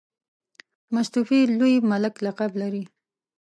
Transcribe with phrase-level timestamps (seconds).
[0.93, 2.83] مستوفي لوی ملک لقب لري.